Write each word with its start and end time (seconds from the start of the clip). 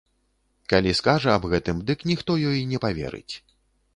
Калі 0.71 0.93
скажа 0.99 1.29
аб 1.39 1.43
гэтым, 1.51 1.83
дык 1.89 1.99
ніхто 2.13 2.39
ёй 2.53 2.65
не 2.73 2.79
паверыць. 2.87 3.33